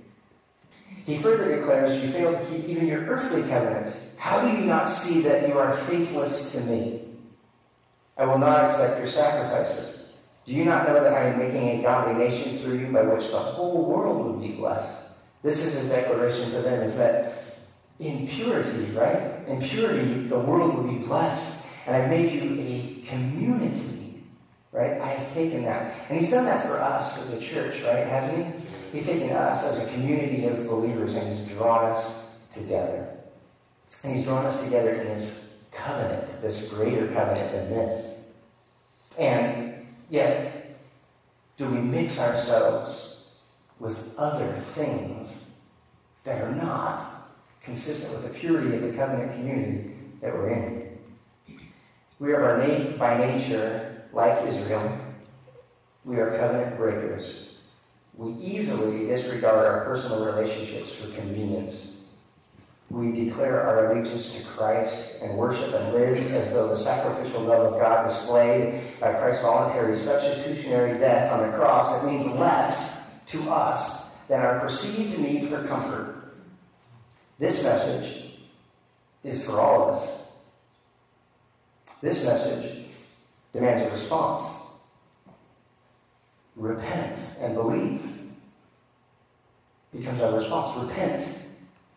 [1.04, 4.14] He further declares, You fail to keep even your earthly covenants.
[4.18, 7.02] How do you not see that you are faithless to me?
[8.16, 10.12] I will not accept your sacrifices.
[10.44, 13.30] Do you not know that I am making a godly nation through you by which
[13.30, 15.06] the whole world would be blessed?
[15.42, 17.34] This is his declaration to them, is that
[17.98, 19.46] in purity, right?
[19.46, 21.64] In purity, the world will be blessed.
[21.86, 24.22] And I've made you a community,
[24.70, 25.00] right?
[25.00, 25.94] I have taken that.
[26.08, 28.06] And he's done that for us as a church, right?
[28.06, 28.71] Hasn't he?
[28.92, 33.08] He's taken us as a community of believers and he's drawn us together.
[34.04, 38.16] And he's drawn us together in this covenant, this greater covenant than this.
[39.18, 40.76] And yet,
[41.56, 43.24] do we mix ourselves
[43.78, 45.46] with other things
[46.24, 47.30] that are not
[47.62, 50.98] consistent with the purity of the covenant community that we're in?
[52.18, 52.58] We are
[52.98, 54.98] by nature like Israel.
[56.04, 57.51] We are covenant breakers.
[58.16, 61.92] We easily disregard our personal relationships for convenience
[62.92, 67.72] we declare our allegiance to Christ and worship and live as though the sacrificial love
[67.72, 73.50] of God displayed by Christ's voluntary substitutionary death on the cross, it means less to
[73.50, 76.34] us than our perceived need for comfort.
[77.38, 78.34] This message
[79.24, 80.22] is for all of us.
[82.02, 82.88] This message
[83.54, 84.54] demands a response.
[86.56, 88.12] Repent and believe
[89.92, 90.84] becomes our response.
[90.84, 91.38] Repent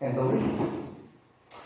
[0.00, 0.60] and believe.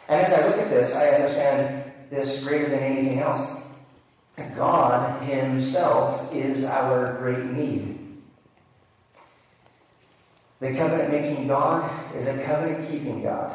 [0.08, 3.62] And as I look at this, I understand this greater than anything else.
[4.56, 7.98] God Himself is our great need.
[10.60, 13.54] The covenant making God is a covenant keeping God.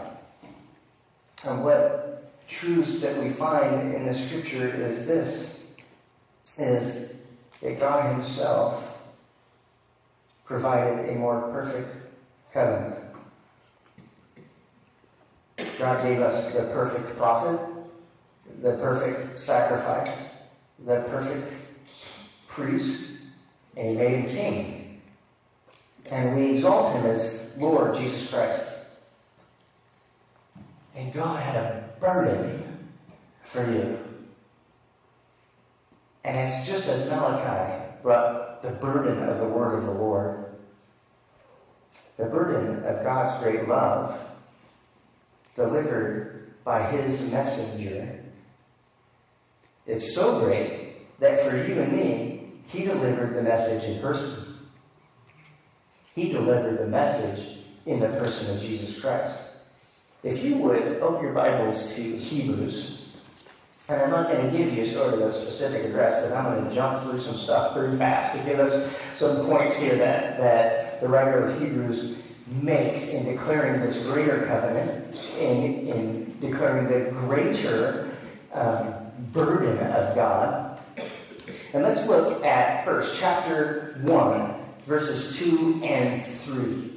[1.44, 5.64] And what truths that we find in the scripture is this
[6.58, 7.12] is
[7.62, 8.85] that God Himself
[10.46, 11.96] provided a more perfect
[12.54, 12.96] covenant.
[15.78, 17.60] God gave us the perfect prophet,
[18.62, 20.36] the perfect sacrifice,
[20.86, 21.52] the perfect
[22.48, 23.12] priest,
[23.76, 25.02] and he made him king.
[26.12, 28.74] And we exalt him as Lord Jesus Christ.
[30.96, 32.90] And God had a burden
[33.44, 34.00] for you.
[36.24, 40.46] And it's just as Malachi brought the burden of the word of the Lord.
[42.18, 44.20] The burden of God's great love
[45.56, 48.24] delivered by his messenger.
[49.86, 54.58] It's so great that for you and me, he delivered the message in person.
[56.16, 59.40] He delivered the message in the person of Jesus Christ.
[60.24, 62.95] If you would open your Bibles to Hebrews,
[63.88, 66.68] and I'm not going to give you sort of a specific address, but I'm going
[66.68, 71.02] to jump through some stuff pretty fast to give us some points here that, that
[71.02, 72.18] the writer of Hebrews
[72.48, 78.12] makes in declaring this greater covenant, in, in declaring the greater
[78.54, 78.94] um,
[79.32, 80.80] burden of God.
[81.74, 84.54] And let's look at first chapter 1,
[84.88, 86.92] verses 2 and 3.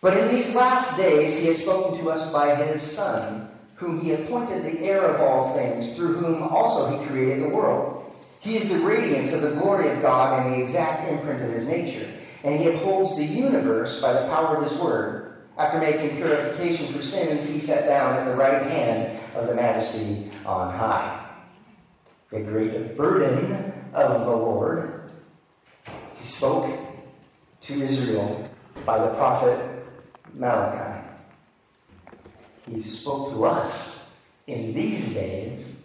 [0.00, 3.51] But in these last days he has spoken to us by his Son,
[3.82, 8.10] whom he appointed the heir of all things, through whom also he created the world.
[8.40, 11.68] He is the radiance of the glory of God and the exact imprint of his
[11.68, 12.08] nature
[12.44, 15.34] and he upholds the universe by the power of his word.
[15.58, 20.32] After making purification for sins, he sat down at the right hand of the majesty
[20.44, 21.26] on high.
[22.30, 23.52] The great burden
[23.92, 25.10] of the Lord,
[26.14, 26.70] he spoke
[27.62, 28.48] to Israel
[28.86, 29.58] by the prophet
[30.34, 31.01] Malachi.
[32.70, 34.12] He spoke to us
[34.46, 35.76] in these days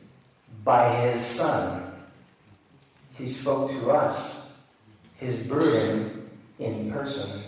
[0.64, 1.92] by his Son.
[3.18, 4.52] He spoke to us
[5.16, 7.44] his burden in person.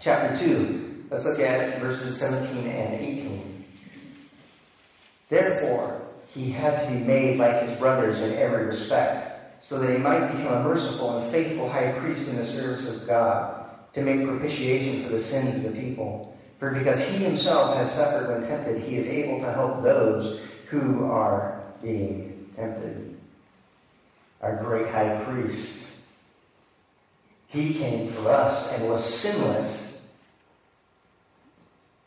[0.00, 3.64] Chapter 2, let's look at verses 17 and 18.
[5.28, 9.98] Therefore, he had to be made like his brothers in every respect, so that he
[9.98, 14.26] might become a merciful and faithful high priest in the service of God, to make
[14.26, 16.35] propitiation for the sins of the people.
[16.58, 21.04] For because he himself has suffered when tempted, he is able to help those who
[21.04, 23.16] are being tempted.
[24.40, 25.86] Our great high priest
[27.48, 30.06] he came for us and was sinless.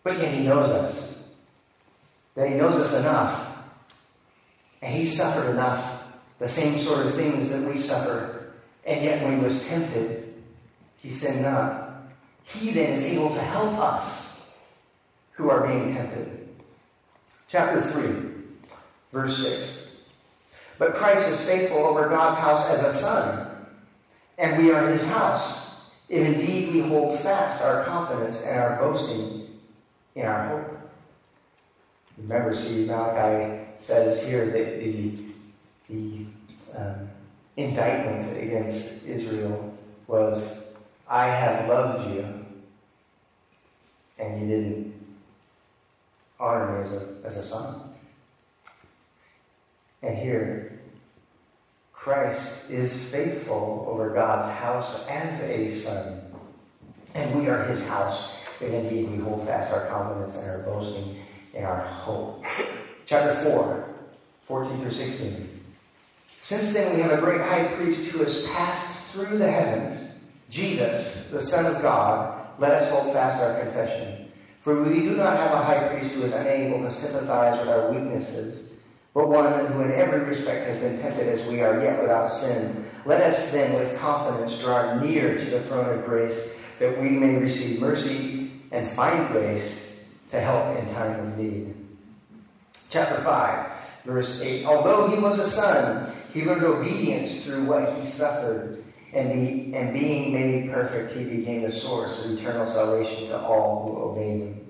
[0.04, 1.24] But yet he knows us.
[2.36, 3.64] That he knows us enough.
[4.82, 6.08] And he suffered enough,
[6.40, 8.54] the same sort of things that we suffer.
[8.86, 10.34] And yet when he was tempted,
[10.98, 12.04] he sinned not.
[12.44, 14.29] He then is able to help us
[15.40, 16.50] who are being tempted.
[17.48, 18.10] Chapter 3,
[19.12, 20.02] verse 6.
[20.78, 23.50] But Christ is faithful over God's house as a son
[24.40, 25.76] and we are his house,
[26.08, 29.48] if indeed we hold fast our confidence and our boasting
[30.16, 30.80] in our hope.
[32.18, 35.12] Remember, see, Malachi says here that the,
[35.90, 36.26] the
[36.78, 37.10] um,
[37.58, 39.78] indictment against Israel
[40.08, 40.72] was,
[41.08, 42.46] I have loved you,
[44.18, 44.99] and you didn't
[46.40, 47.94] honor as a, as a son.
[50.02, 50.80] And here,
[51.92, 56.22] Christ is faithful over God's house as a son.
[57.14, 61.20] And we are his house, and indeed we hold fast our confidence and our boasting
[61.54, 62.46] and our hope.
[63.06, 63.96] Chapter 4,
[64.48, 65.62] 14 through 16.
[66.40, 70.14] Since then we have a great high priest who has passed through the heavens,
[70.50, 72.48] Jesus, the Son of God.
[72.60, 74.29] Let us hold fast our confession.
[74.62, 77.92] For we do not have a high priest who is unable to sympathize with our
[77.92, 78.70] weaknesses,
[79.14, 82.86] but one who in every respect has been tempted as we are, yet without sin.
[83.06, 87.36] Let us then with confidence draw near to the throne of grace, that we may
[87.36, 91.76] receive mercy and find grace to help in time of need.
[92.90, 94.66] Chapter 5, verse 8.
[94.66, 98.79] Although he was a son, he learned obedience through what he suffered,
[99.14, 103.86] and, be, and being made perfect, he became the source of eternal salvation to all
[103.86, 104.66] who obey him.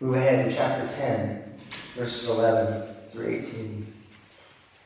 [0.00, 1.54] Move ahead in chapter 10,
[1.96, 3.94] verses 11 through 18.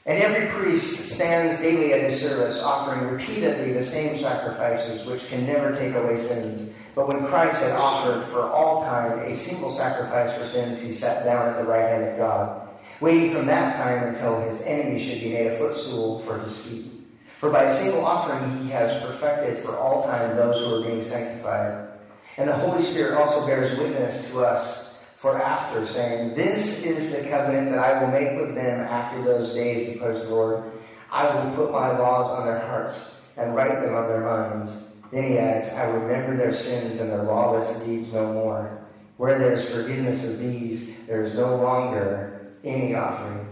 [0.04, 5.46] And every priest stands daily at his service, offering repeatedly the same sacrifices, which can
[5.46, 6.74] never take away sins.
[6.96, 11.24] But when Christ had offered for all time a single sacrifice for sins, he sat
[11.24, 12.68] down at the right hand of God,
[13.00, 16.91] waiting from that time until his enemy should be made a footstool for his feet.
[17.42, 21.02] For by a single offering he has perfected for all time those who are being
[21.02, 21.88] sanctified.
[22.38, 27.28] And the Holy Spirit also bears witness to us for after, saying, This is the
[27.28, 30.62] covenant that I will make with them after those days, declares the Lord.
[31.10, 34.84] I will put my laws on their hearts and write them on their minds.
[35.10, 38.86] Then he adds, I remember their sins and their lawless deeds no more.
[39.16, 43.48] Where there is forgiveness of these, there is no longer any offering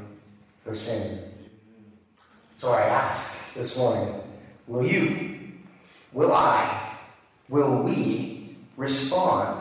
[0.62, 1.24] for sin.
[2.55, 4.14] So I ask this morning,
[4.66, 5.53] will you,
[6.12, 6.96] will I,
[7.48, 9.61] will we respond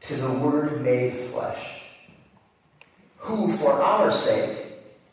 [0.00, 1.82] to the Word made flesh,
[3.18, 4.58] who for our sake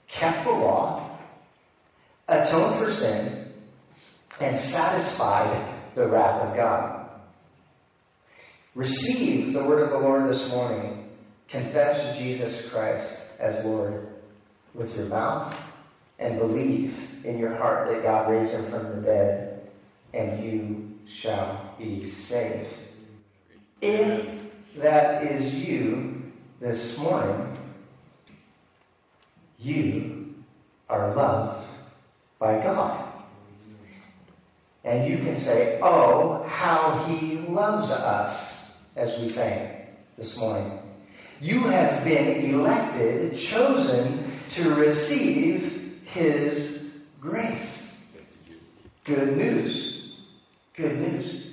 [0.07, 1.17] kept the law,
[2.27, 3.51] atoned for sin,
[4.39, 7.09] and satisfied the wrath of God.
[8.75, 11.09] Receive the word of the Lord this morning.
[11.49, 14.07] Confess Jesus Christ as Lord
[14.73, 15.77] with your mouth
[16.19, 19.69] and believe in your heart that God raised him from the dead,
[20.13, 22.73] and you shall be saved.
[23.81, 27.57] If that is you this morning,
[29.57, 30.35] you
[30.89, 31.67] are loved
[32.39, 33.07] by God.
[34.83, 39.85] And you can say, Oh, how he loves us, as we sang
[40.17, 40.79] this morning.
[41.39, 46.70] You have been elected, chosen to receive his
[47.21, 47.95] grace.
[49.05, 50.15] Good news.
[50.73, 51.47] Good news.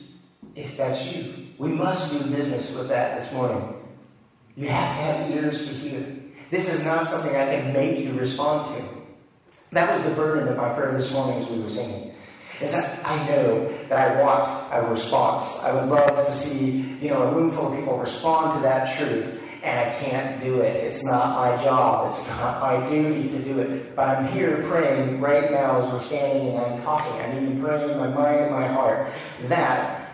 [0.57, 3.75] If that's you, we must do business with that this morning.
[4.57, 6.17] You have to have ears to hear.
[6.51, 8.85] This is not something I can make you respond to.
[9.71, 12.09] That was the burden of my prayer this morning as we were singing
[12.61, 15.63] is that I know that I want a response.
[15.63, 18.97] I would love to see, you know, a room full of people respond to that
[18.99, 19.38] truth,
[19.69, 20.77] and I can't do it.
[20.77, 22.13] It's not my job.
[22.13, 23.95] It's not my duty to do it.
[23.95, 27.21] But I'm here praying right now as we're standing and I'm talking.
[27.21, 29.09] I need to pray in my mind and my heart
[29.49, 30.11] that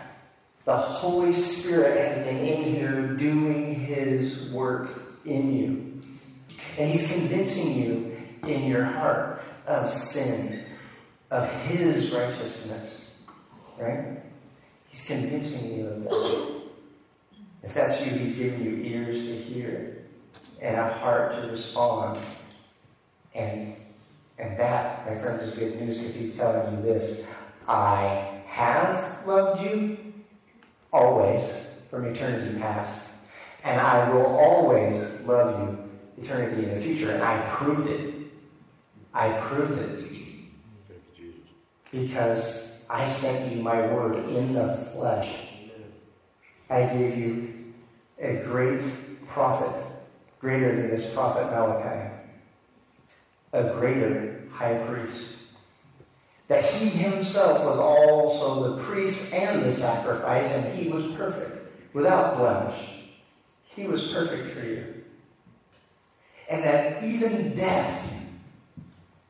[0.65, 4.89] the Holy Spirit has been in here doing His work
[5.25, 6.01] in you.
[6.77, 10.65] And He's convincing you in your heart of sin
[11.31, 13.19] of his righteousness.
[13.77, 14.21] Right?
[14.87, 16.54] He's convincing you of that.
[17.65, 19.97] If that's you, he's giving you ears to hear
[20.61, 22.19] and a heart to respond.
[23.33, 23.75] And
[24.37, 27.27] and that, my friends, is good news because he's telling you this.
[27.67, 29.97] I have loved you
[30.91, 33.11] always from eternity past,
[33.63, 37.11] and I will always love you eternity in the future.
[37.11, 38.13] And I proved it.
[39.13, 40.05] I proved it
[41.91, 45.33] because I sent you my word in the flesh.
[46.69, 47.54] I gave you
[48.19, 48.81] a great
[49.27, 49.73] prophet,
[50.39, 52.11] greater than this prophet Malachi,
[53.53, 55.33] a greater high priest.
[56.47, 62.37] That he himself was also the priest and the sacrifice, and he was perfect, without
[62.37, 62.95] blemish.
[63.65, 65.03] He was perfect for you.
[66.49, 68.29] And that even death,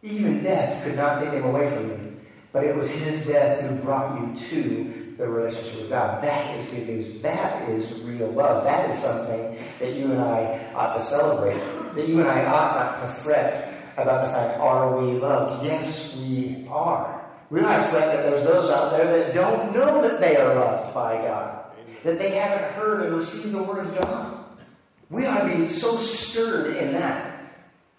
[0.03, 2.17] even death could not take him away from you.
[2.51, 6.23] But it was his death who brought you to the relationship with God.
[6.23, 7.21] That is good news.
[7.21, 8.63] That is real love.
[8.63, 11.59] That is something that you and I ought to celebrate.
[11.95, 15.65] That you and I ought not to fret about the fact, are we loved?
[15.65, 17.23] Yes, we are.
[17.49, 20.55] We ought to fret that there's those out there that don't know that they are
[20.55, 21.65] loved by God.
[22.03, 24.43] That they haven't heard and received the Word of God.
[25.09, 27.35] We ought to be so stirred in that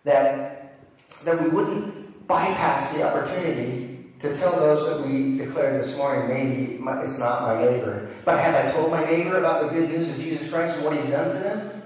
[0.05, 0.79] that,
[1.25, 3.96] that we wouldn't bypass the opportunity
[4.29, 6.75] to tell those that we declared this morning, maybe
[7.05, 8.09] it's not my neighbor.
[8.25, 10.97] But have I told my neighbor about the good news of Jesus Christ and what
[10.97, 11.83] he's done for them?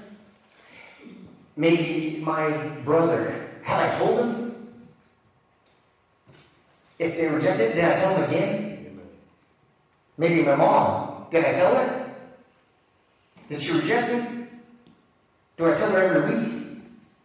[1.56, 2.50] Maybe my
[2.84, 3.48] brother.
[3.62, 4.68] Have I told him?
[6.98, 9.00] If they rejected, did I tell them again?
[10.18, 11.26] Maybe my mom.
[11.30, 12.14] Did I tell her?
[13.48, 14.46] Did she reject me?
[15.56, 16.52] Do I tell her every week?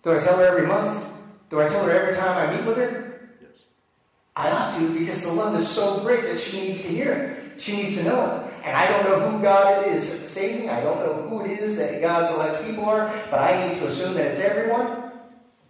[0.04, 1.06] Do I tell her every month?
[1.50, 3.05] Do I tell her every time I meet with her?
[4.36, 7.62] I ought to because the love is so great that she needs to hear it.
[7.62, 8.54] She needs to know it.
[8.66, 10.70] And I don't know who God is saving.
[10.70, 13.88] I don't know who it is that God's elect people are, but I need to
[13.88, 15.12] assume that it's everyone.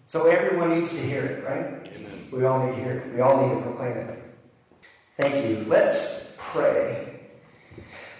[0.07, 1.87] So everyone needs to hear it, right?
[1.93, 2.27] Amen.
[2.31, 3.13] We all need to hear it.
[3.13, 4.23] We all need to proclaim it.
[5.17, 5.65] Thank you.
[5.67, 7.19] Let's pray.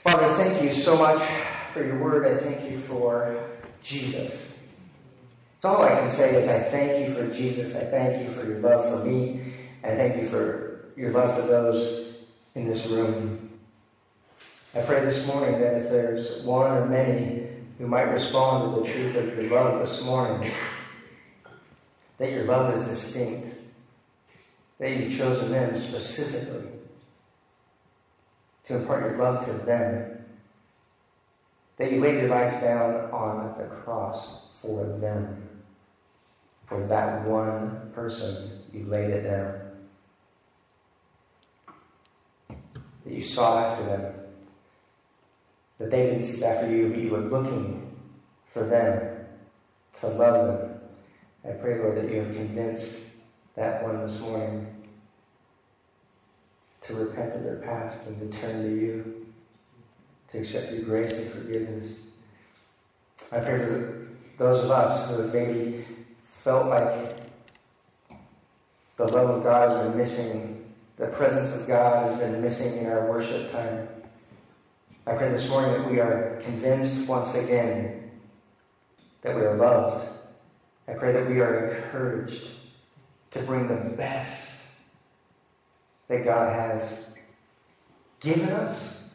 [0.04, 1.22] Father, thank you so much
[1.74, 2.28] for your word.
[2.28, 3.50] I thank you for
[3.82, 4.62] Jesus.
[5.60, 7.76] So all I can say is I thank you for Jesus.
[7.76, 9.42] I thank you for your love for me.
[9.86, 12.16] I thank you for your love for those
[12.56, 13.52] in this room.
[14.74, 18.92] I pray this morning that if there's one or many who might respond to the
[18.92, 20.52] truth of your love this morning,
[22.18, 23.60] that your love is distinct,
[24.80, 26.68] that you've chosen them specifically
[28.64, 30.26] to impart your love to them,
[31.78, 35.48] that you laid your life down on the cross for them,
[36.66, 39.65] for that one person, you laid it down,
[43.06, 44.14] that you sought after them
[45.78, 47.96] that they didn't seek after you, but you were looking
[48.54, 49.26] for them
[50.00, 50.80] to love them.
[51.44, 53.12] I pray, Lord, that you have convinced
[53.56, 54.68] that one this morning
[56.82, 59.26] to repent of their past and to turn to you,
[60.32, 62.06] to accept your grace and forgiveness.
[63.32, 65.84] I pray for those of us who have maybe
[66.44, 67.18] felt like
[68.98, 70.65] the love of God has been missing,
[70.98, 73.88] the presence of God has been missing in our worship time.
[75.06, 78.12] I pray this morning that we are convinced once again
[79.22, 80.08] that we are loved.
[80.88, 82.48] I pray that we are encouraged
[83.32, 84.62] to bring the best
[86.08, 87.14] that God has
[88.20, 89.10] given us,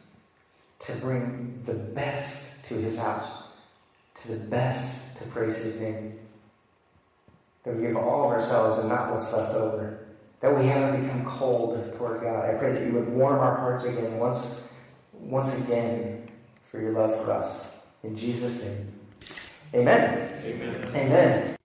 [0.79, 3.43] to bring the best to his house,
[4.21, 6.19] to the best to praise his name.
[7.63, 10.00] That we give all of ourselves and not what's left over.
[10.41, 12.49] That we haven't become cold toward God.
[12.49, 14.63] I pray that you would warm our hearts again once
[15.13, 16.27] once again
[16.69, 17.75] for your love for us.
[18.03, 18.93] In Jesus' name.
[19.73, 20.41] Amen.
[20.43, 20.85] Amen.
[20.95, 21.60] Amen.